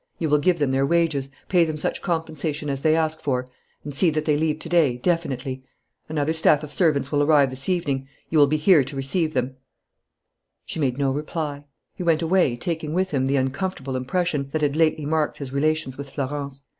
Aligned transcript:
You 0.17 0.29
will 0.29 0.39
give 0.39 0.57
them 0.57 0.71
their 0.71 0.83
wages, 0.83 1.29
pay 1.47 1.63
them 1.63 1.77
such 1.77 2.01
compensation 2.01 2.71
as 2.71 2.81
they 2.81 2.95
ask 2.95 3.21
for, 3.21 3.51
and 3.83 3.93
see 3.93 4.09
that 4.09 4.25
they 4.25 4.35
leave 4.35 4.57
to 4.57 4.67
day, 4.67 4.97
definitely. 4.97 5.63
Another 6.09 6.33
staff 6.33 6.63
of 6.63 6.71
servants 6.71 7.11
will 7.11 7.21
arrive 7.21 7.51
this 7.51 7.69
evening. 7.69 8.07
You 8.27 8.39
will 8.39 8.47
be 8.47 8.57
here 8.57 8.83
to 8.83 8.95
receive 8.95 9.35
them." 9.35 9.57
She 10.65 10.79
made 10.79 10.97
no 10.97 11.11
reply. 11.11 11.65
He 11.93 12.01
went 12.01 12.23
away, 12.23 12.55
taking 12.57 12.93
with 12.95 13.11
him 13.11 13.27
the 13.27 13.37
uncomfortable 13.37 13.95
impression 13.95 14.49
that 14.53 14.63
had 14.63 14.75
lately 14.75 15.05
marked 15.05 15.37
his 15.37 15.53
relations 15.53 15.99
with 15.99 16.09
Florence. 16.09 16.63